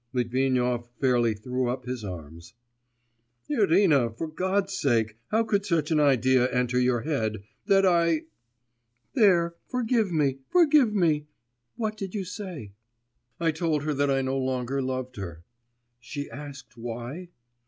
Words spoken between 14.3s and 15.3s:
longer loved